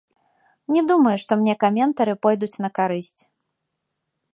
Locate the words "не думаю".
0.75-1.13